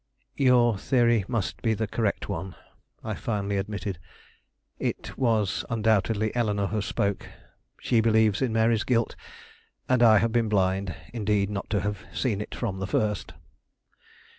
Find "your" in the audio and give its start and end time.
0.37-0.79